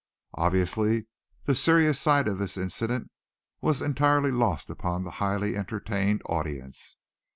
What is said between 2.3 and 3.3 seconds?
this incident